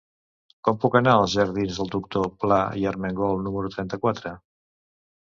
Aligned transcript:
Com 0.67 0.79
puc 0.85 0.97
anar 0.99 1.13
als 1.17 1.35
jardins 1.41 1.77
del 1.83 1.93
Doctor 1.97 2.33
Pla 2.41 2.59
i 2.83 2.91
Armengol 2.95 3.41
número 3.47 3.75
trenta-quatre? 3.79 4.37